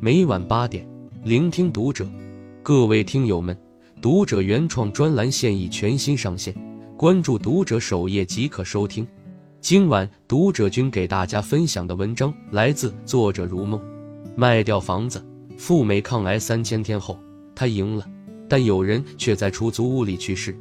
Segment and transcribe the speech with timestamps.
[0.00, 0.88] 每晚八点，
[1.24, 2.08] 聆听读者。
[2.62, 3.58] 各位听友们，
[4.00, 6.54] 读者原创专栏现已全新上线，
[6.96, 9.04] 关注读者首页即可收听。
[9.60, 13.80] 今晚读者君给大家分享的文章来自作者如梦。
[14.36, 15.20] 卖掉房子，
[15.56, 17.18] 赴美抗癌三千天后，
[17.52, 18.06] 他赢了，
[18.48, 20.56] 但有人却在出租屋里去世。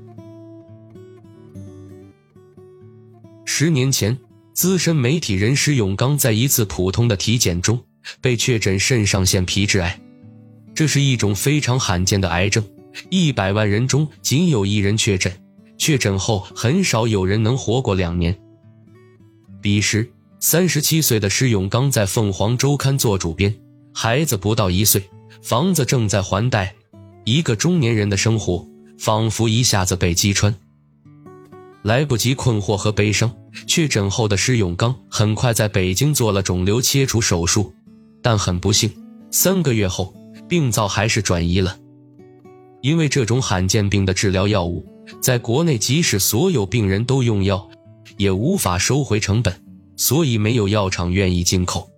[3.45, 4.17] 十年前，
[4.53, 7.79] 资深媒体人施永刚在一次普通的体检中。
[8.21, 9.99] 被确诊肾上腺皮质癌，
[10.73, 12.63] 这是一种非常罕见的癌症，
[13.09, 15.31] 一百万人中仅有一人确诊，
[15.77, 18.37] 确诊后很少有人能活过两年。
[19.61, 23.55] 彼时，三十七岁的施永刚在凤凰周刊做主编，
[23.93, 25.03] 孩子不到一岁，
[25.41, 26.75] 房子正在还贷，
[27.25, 28.65] 一个中年人的生活
[28.99, 30.53] 仿佛一下子被击穿。
[31.83, 33.33] 来不及困惑和悲伤，
[33.65, 37.73] 确诊后的施永刚很快在北京做了肿瘤切除手术。
[38.29, 38.91] 但很不幸，
[39.31, 40.13] 三个月后，
[40.49, 41.77] 病灶还是转移了。
[42.81, 44.85] 因为这种罕见病的治疗药物，
[45.21, 47.69] 在国内即使所有病人都用药，
[48.17, 49.57] 也无法收回成本，
[49.95, 51.89] 所以没有药厂愿意进口。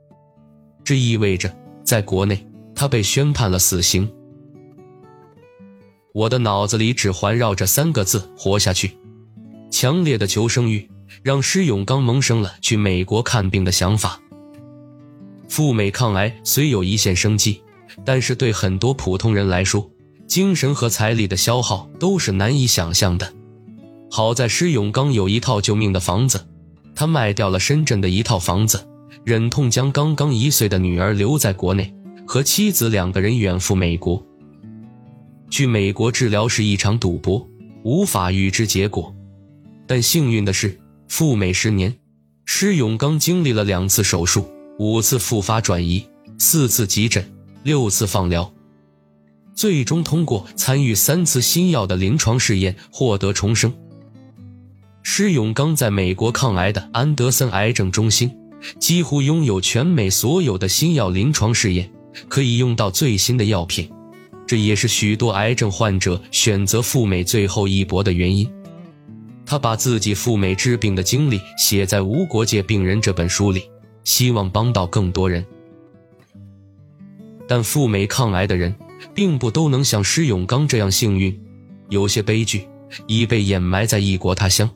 [0.84, 1.52] 这意味着，
[1.84, 4.08] 在国内，他被宣判了死刑。
[6.14, 8.96] 我的脑子里只环绕着三个字：活下去。
[9.72, 10.88] 强烈的求生欲，
[11.24, 14.22] 让施永刚萌生了去美国看病的想法。
[15.50, 17.62] 赴美抗癌虽有一线生机，
[18.06, 19.90] 但是对很多普通人来说，
[20.28, 23.34] 精神和财力的消耗都是难以想象的。
[24.12, 26.48] 好在施永刚有一套救命的房子，
[26.96, 28.88] 他卖掉了深圳的一套房子，
[29.24, 31.94] 忍痛将刚刚一岁的女儿留在国内，
[32.28, 34.24] 和妻子两个人远赴美国。
[35.50, 37.46] 去美国治疗是一场赌博，
[37.84, 39.14] 无法预知结果。
[39.88, 41.96] 但幸运的是，赴美十年，
[42.46, 44.48] 施永刚经历了两次手术。
[44.80, 47.30] 五次复发转移，四次急诊，
[47.64, 48.50] 六次放疗，
[49.54, 53.74] 最终通过参与三次新药的临床试验获得重生。
[55.04, 58.32] 施永刚在美国抗癌的安德森癌症中心，
[58.80, 61.92] 几乎拥有全美所有的新药临床试验，
[62.30, 63.92] 可以用到最新的药品，
[64.48, 68.50] 这也是许多癌症患者选择赴美最后一搏的原因。
[69.46, 73.64] 他把自己赴美治病的经历写在《无国界病人》这本书里。
[74.04, 75.46] 希望帮到更多人，
[77.48, 78.76] 但赴美抗癌的人
[79.14, 81.40] 并不都能像施永刚这样幸运，
[81.90, 82.68] 有些悲剧
[83.08, 84.70] 已被掩埋在异国他乡。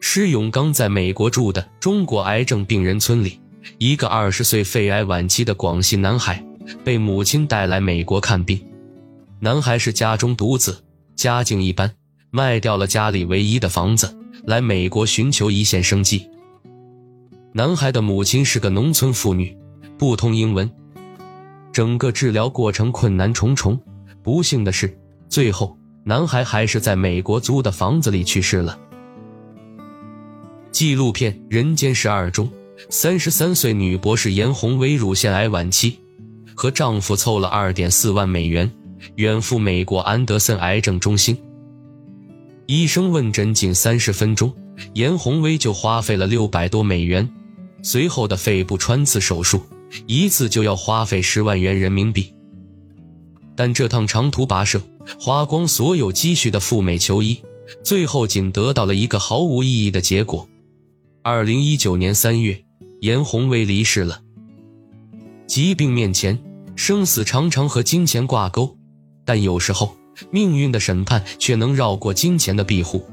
[0.00, 3.38] 施永刚在美国住的中国癌症病人村里，
[3.78, 6.44] 一个二十岁肺癌晚期的广西男孩
[6.82, 8.60] 被母亲带来美国看病。
[9.40, 10.82] 男孩是家中独子，
[11.14, 11.92] 家境一般，
[12.30, 16.28] 卖掉了家里唯一的房子，来美国寻求一线生机。
[17.52, 19.56] 男孩的母亲是个农村妇女，
[19.98, 20.70] 不通英文，
[21.72, 23.76] 整个治疗过程困难重重。
[24.22, 24.96] 不幸的是，
[25.28, 28.78] 最后男孩还是在美国租的房子里去世了。
[30.70, 32.48] 纪录片《人间十二》中，
[32.88, 35.98] 三十三岁女博士严红薇乳腺癌晚期，
[36.54, 38.70] 和丈夫凑了二点四万美元，
[39.16, 41.36] 远赴美国安德森癌症中心。
[42.66, 44.54] 医生问诊仅三十分钟，
[44.92, 47.28] 严红薇就花费了六百多美元。
[47.82, 49.62] 随后的肺部穿刺手术，
[50.06, 52.34] 一次就要花费十万元人民币。
[53.56, 54.80] 但这趟长途跋涉，
[55.18, 57.42] 花光所有积蓄的赴美求医，
[57.82, 60.48] 最后仅得到了一个毫无意义的结果。
[61.22, 62.64] 二零一九年三月，
[63.00, 64.22] 严红薇离世了。
[65.46, 66.38] 疾病面前，
[66.76, 68.76] 生死常常和金钱挂钩，
[69.24, 69.96] 但有时候
[70.30, 73.04] 命运的审判却能绕过金钱的庇护。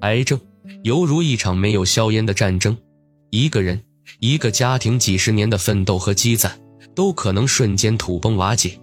[0.00, 0.40] 癌症
[0.84, 2.76] 犹如一场没有硝烟的战争。
[3.30, 3.80] 一个人、
[4.20, 6.58] 一个家庭几十年的奋斗和积攒，
[6.94, 8.78] 都可能瞬间土崩瓦解。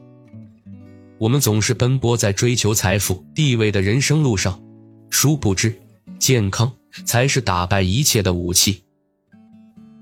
[1.18, 4.62] 我们总是奔波在追求财富、地位的人生路上，
[5.10, 5.74] 殊不知，
[6.20, 6.72] 健康
[7.06, 8.84] 才是打败一切的武器。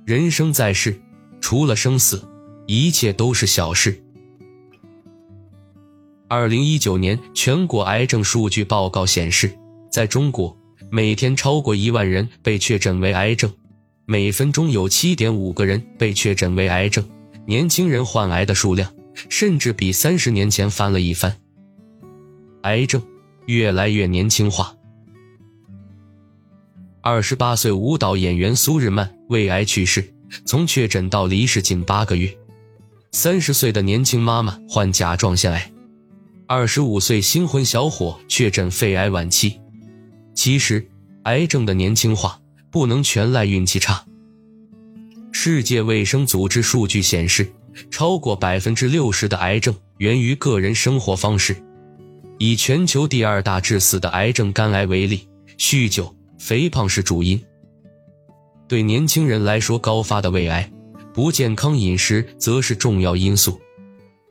[0.05, 0.99] 人生在世，
[1.39, 2.27] 除了生死，
[2.67, 4.03] 一切都是小事。
[6.27, 9.55] 二零一九年全国癌症数据报告显示，
[9.89, 10.57] 在中国，
[10.89, 13.53] 每天超过一万人被确诊为癌症。
[14.05, 17.07] 每分钟有七点五个人被确诊为癌症，
[17.45, 18.93] 年轻人患癌的数量
[19.29, 21.37] 甚至比三十年前翻了一番。
[22.63, 23.01] 癌症
[23.45, 24.75] 越来越年轻化。
[27.01, 30.13] 二十八岁舞蹈演员苏日曼胃癌去世，
[30.45, 32.37] 从确诊到离世仅八个月。
[33.13, 35.71] 三十岁的年轻妈妈患甲状腺癌，
[36.47, 39.61] 二十五岁新婚小伙确诊肺癌晚期。
[40.33, 40.85] 其实，
[41.23, 42.39] 癌症的年轻化。
[42.73, 44.03] 不能全赖运气差。
[45.31, 47.53] 世界卫生组织数据显示，
[47.91, 51.55] 超过百分之六十的癌症源于个人生活方式。
[52.39, 57.39] 以全球第二大致死的癌症肝癌为例，酗酒、肥胖是主因。
[58.67, 60.71] 对年轻人来说，高发的胃癌，
[61.13, 63.61] 不健康饮食则是重要因素。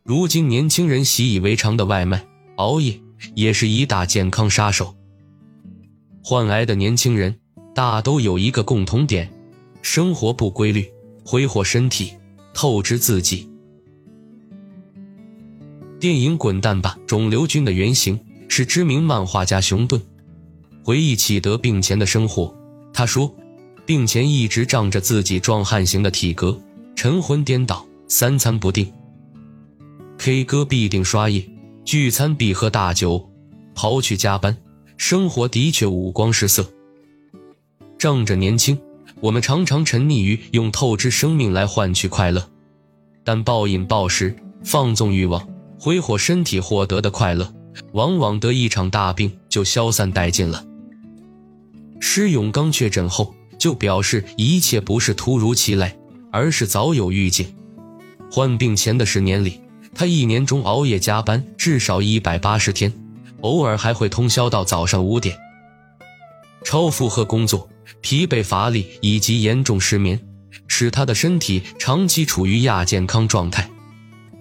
[0.02, 3.00] 如今年轻人习以为常的外卖、熬夜，
[3.36, 4.96] 也是一大健康杀手。
[6.24, 7.38] 患癌的年轻人
[7.74, 9.30] 大都有一个共同点：
[9.80, 10.86] 生活不规律，
[11.24, 12.12] 挥霍身体，
[12.52, 13.48] 透支自己。
[15.98, 20.00] 电影《滚蛋吧，肿瘤君》的原型是知名漫画家熊顿。
[20.84, 22.54] 回忆起得病前的生活，
[22.92, 23.34] 他说。
[23.84, 26.56] 病前一直仗着自己壮汉型的体格，
[26.94, 28.90] 晨昏颠倒，三餐不定。
[30.18, 31.44] K 歌必定刷夜，
[31.84, 33.28] 聚餐必喝大酒，
[33.74, 34.56] 刨去加班，
[34.96, 36.64] 生活的确五光十色。
[38.02, 38.76] 仗着年轻，
[39.20, 42.48] 我们常常沉溺于用透支生命来换取快乐，
[43.22, 47.54] 但暴饮暴食、放纵欲望、挥霍身体获得的快乐，
[47.92, 50.66] 往往得一场大病就消散殆尽了。
[52.00, 53.32] 施永刚确诊后。
[53.56, 55.96] 就表示一切不是突如其来，
[56.32, 57.54] 而是早有预警。
[58.28, 59.60] 患病前的十年里，
[59.94, 62.92] 他一年中熬夜加班至少一百八十天，
[63.42, 65.38] 偶尔还会通宵到早上五点。
[66.64, 67.68] 超负荷工作、
[68.02, 70.20] 疲惫乏力以及严重失眠，
[70.66, 73.70] 使他的身体长期处于亚健康状态。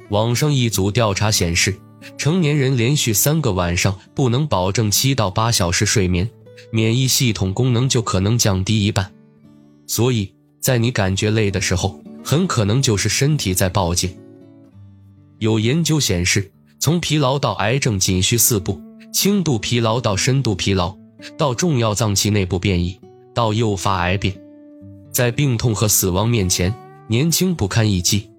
[0.09, 1.79] 网上一组调查显示，
[2.17, 6.29] 成年人连续三个晚上不能保证七到八小时睡眠。
[6.71, 9.11] 免疫系统功能就可能降低一半，
[9.87, 10.31] 所以
[10.61, 14.15] 在你感觉累的时候，很可能就是身体在报警。
[15.39, 18.79] 有研究显示，从疲劳到癌症仅需四步：
[19.11, 20.95] 轻度疲劳到深度疲劳，
[21.37, 22.97] 到重要脏器内部变异，
[23.33, 24.33] 到诱发癌变。
[25.11, 26.73] 在病痛和死亡面前，
[27.07, 28.29] 年轻不堪一击。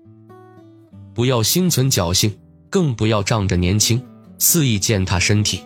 [1.15, 2.33] 不要心存侥幸，
[2.71, 4.03] 更不要仗着年轻
[4.39, 5.61] 肆意践踏身体。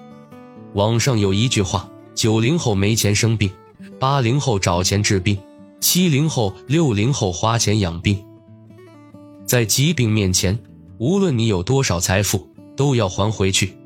[0.74, 1.88] 网上有一句话。
[2.16, 3.50] 九零后没钱生病，
[4.00, 5.38] 八零后找钱治病，
[5.82, 8.24] 七零后、六零后花钱养病。
[9.44, 10.58] 在疾病面前，
[10.96, 13.76] 无论你有多少财富，都要还回去。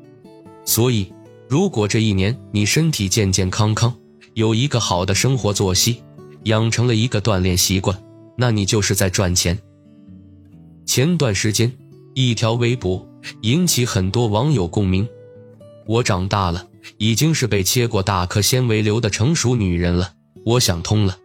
[0.63, 1.11] 所以，
[1.49, 3.93] 如果这一年你身体健健康康，
[4.33, 6.01] 有一个好的生活作息，
[6.43, 7.97] 养成了一个锻炼习惯，
[8.37, 9.57] 那你就是在赚钱。
[10.85, 11.71] 前段时间，
[12.13, 13.07] 一条微博
[13.41, 15.07] 引起很多网友共鸣。
[15.85, 16.67] 我长大了。
[16.97, 20.13] 已经是被切过大颗纤维瘤的成熟女人了，
[20.43, 21.15] 我想通了。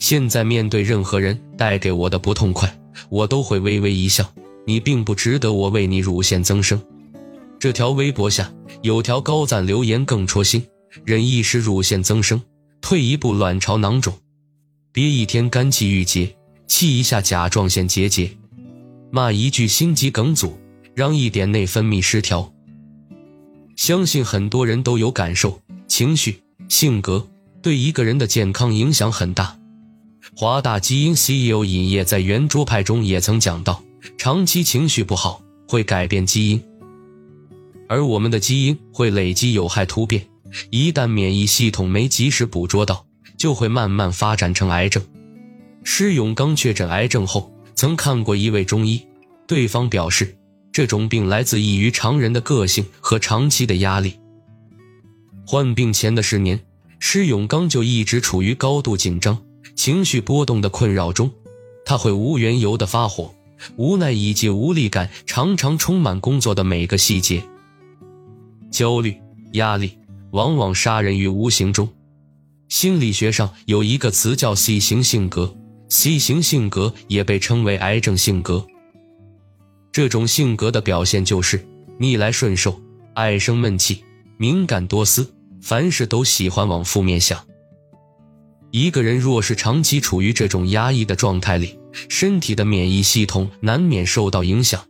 [0.00, 2.76] 现在面对任何人带给我的不痛快，
[3.08, 4.28] 我都会微微一笑。
[4.66, 6.82] 你并不值得我为你乳腺增生。
[7.60, 8.52] 这条微博下
[8.82, 10.66] 有条高赞留言更戳心：
[11.02, 12.40] 忍一时乳腺增生，
[12.80, 14.14] 退一步卵巢囊肿，
[14.92, 16.36] 憋一天肝气郁结，
[16.68, 18.30] 气一下甲状腺结节，
[19.10, 20.56] 骂一句心肌梗阻，
[20.94, 22.52] 让一点内分泌失调。
[23.74, 27.26] 相信很多人都有感受，情绪、性格
[27.60, 29.58] 对一个人的健康影响很大。
[30.36, 33.82] 华大基因 CEO 尹烨在圆桌派中也曾讲到，
[34.16, 36.62] 长期情绪不好会改变基因，
[37.88, 40.26] 而我们的基因会累积有害突变，
[40.70, 43.06] 一旦免疫系统没及时捕捉到，
[43.36, 45.02] 就会慢慢发展成癌症。
[45.82, 49.06] 施永刚确诊癌症后，曾看过一位中医，
[49.46, 50.36] 对方表示。
[50.72, 54.18] 这种病来自异于常人的个性和长期的压力。
[55.46, 56.58] 患病前的十年，
[56.98, 59.40] 施永刚就一直处于高度紧张、
[59.76, 61.30] 情绪波动的困扰中。
[61.86, 63.32] 他会无缘由的发火，
[63.76, 67.44] 无奈以及无力感常常充满工作的每个细节。
[68.72, 69.16] 焦虑、
[69.52, 69.96] 压力
[70.34, 71.88] 往往杀人于无形中。
[72.68, 75.56] 心理学上有一个词叫 C 型性格
[75.88, 78.66] ，C 型性格也被称为癌症性格。
[79.92, 81.64] 这种性格的表现就是
[81.98, 82.80] 逆来顺受、
[83.14, 84.02] 爱生闷气、
[84.36, 87.40] 敏感多思，凡事都喜欢往负面想。
[88.72, 94.82] 一个人若是长期处于这种压抑的状态里，身体的免疫系统难免受到影响。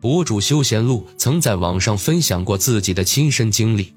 [0.00, 3.94] 博主休闲路曾在网上分享过自己的亲身经历。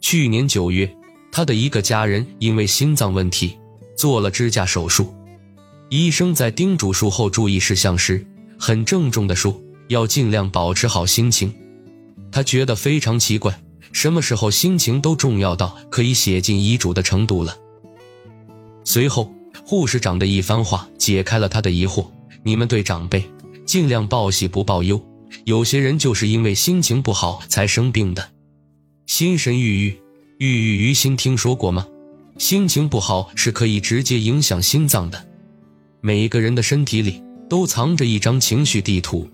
[0.00, 0.90] 去年九月，
[1.30, 3.58] 他的一个家人因为心脏问题
[3.96, 5.14] 做了支架手术，
[5.88, 8.26] 医生在叮嘱术后注意事项时。
[8.60, 11.54] 很郑重地说，要尽量保持好心情。
[12.32, 13.60] 他觉得非常奇怪，
[13.92, 17.56] 什么时候心情都重要到可以写进遗嘱的程度了。
[18.84, 19.32] 随后，
[19.64, 22.06] 护士长的一番话解开了他的疑惑：
[22.42, 23.24] 你们对长辈
[23.64, 25.00] 尽量报喜不报忧，
[25.44, 28.28] 有些人就是因为心情不好才生病的。
[29.08, 29.96] 心神郁郁，
[30.36, 31.88] 郁郁于心，听说过吗？
[32.36, 35.26] 心情不好是可以直接影响心脏的。
[36.02, 37.22] 每一个人的身体里。
[37.48, 39.26] 都藏着一张情绪地图。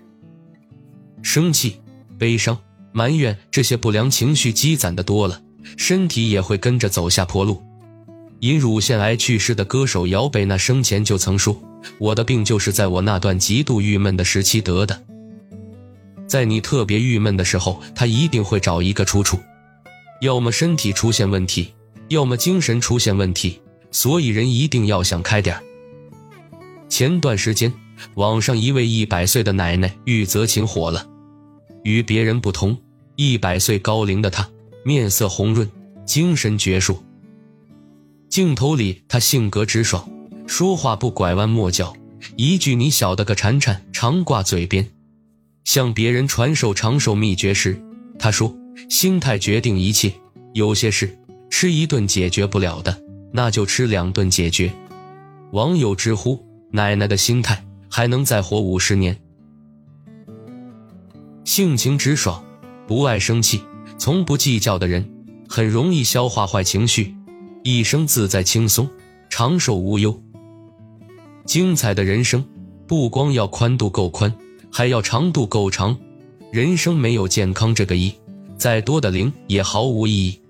[1.20, 1.80] 生气、
[2.16, 2.56] 悲伤、
[2.92, 5.42] 埋怨这些不良情绪积攒的多了，
[5.76, 7.60] 身体也会跟着走下坡路。
[8.38, 11.60] 因乳腺癌去世的歌手姚贝娜生前就曾说
[11.98, 15.02] ：“我的病就是在我那段极度郁闷的时期得的。”
[16.28, 19.40] 在你特别郁闷的时候，他一定会找一个出处，
[20.24, 21.74] 要么身体出现问题，
[22.08, 25.62] 要么精神出现问题，所以人一定要想开点
[26.88, 27.70] 前段时间，
[28.14, 31.06] 网上一位一百岁的奶奶玉泽琴火了。
[31.82, 32.74] 与别人不同，
[33.16, 34.48] 一百岁高龄的她
[34.82, 35.70] 面色红润，
[36.06, 36.96] 精神矍铄。
[38.30, 40.08] 镜头里，她性格直爽，
[40.46, 41.92] 说话不拐弯抹角，
[42.36, 44.88] 一句“你晓得个铲铲”常挂嘴边。
[45.64, 47.78] 向别人传授长寿秘诀时，
[48.18, 48.56] 她说
[48.88, 50.12] ：“心态决定一切，
[50.52, 51.18] 有些事
[51.50, 52.96] 吃一顿解决不了的，
[53.32, 54.72] 那就吃两顿解决。”
[55.52, 59.16] 网友直呼：“奶奶的心态还能再活五十年。”
[61.44, 62.42] 性情直爽，
[62.86, 63.62] 不爱生气，
[63.98, 65.08] 从不计较的人，
[65.48, 67.14] 很容易消化坏情绪，
[67.62, 68.88] 一生自在轻松，
[69.28, 70.20] 长寿无忧。
[71.44, 72.44] 精彩的人生，
[72.86, 74.34] 不光要宽度够宽，
[74.72, 75.96] 还要长度够长。
[76.50, 78.12] 人生没有健康这个一，
[78.56, 80.40] 再多的零也毫无意义。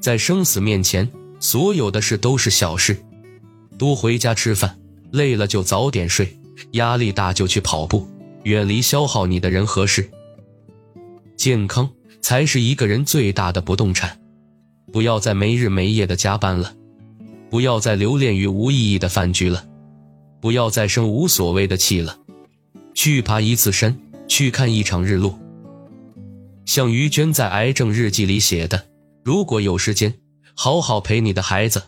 [0.00, 2.96] 在生死面前，所有的事都是小事。
[3.78, 4.78] 多回家吃饭，
[5.10, 6.38] 累了就早点睡，
[6.72, 8.08] 压力大就去跑步。
[8.44, 10.10] 远离消耗你的人和事，
[11.36, 11.90] 健康
[12.22, 14.18] 才是一个人最大的不动产。
[14.90, 16.74] 不要再没日没夜的加班了，
[17.50, 19.66] 不要再留恋于无意义的饭局了，
[20.40, 22.18] 不要再生无所谓的气了。
[22.94, 25.38] 去爬一次山，去看一场日落。
[26.70, 28.80] 像于娟在癌症日记里写的
[29.26, 30.14] ：“如果有时间，
[30.54, 31.82] 好好陪你的孩子，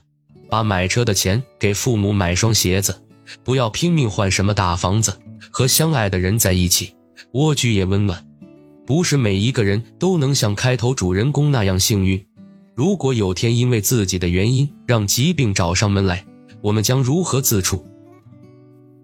[0.51, 3.01] 把买车的钱给父母买双鞋子，
[3.45, 5.17] 不要拼命换什么大房子。”
[5.53, 6.97] 和相爱的人在一起，
[7.35, 8.27] 蜗居也温暖。
[8.85, 12.21] 不是每一个人都能像开头主人公那样幸运。
[12.75, 16.27] 如果有天因为自己的原因让疾病找上门来，
[16.61, 17.87] 我们将如何自处？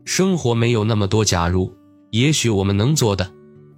[0.04, 1.72] 生活没有那么多假如，
[2.10, 3.30] 也许我们能做的，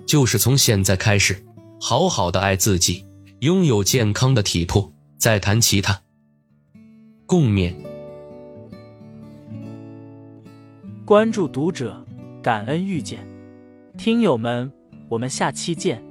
[0.06, 1.44] 就是从现在开始，
[1.80, 3.06] 好好的爱自己，
[3.40, 6.02] 拥有健康的体魄，再谈其他。
[7.24, 7.74] 共勉。
[11.06, 12.06] 关注读者。
[12.42, 13.18] 感恩遇见，
[13.98, 14.72] 听友们，
[15.10, 16.02] 我们下期见。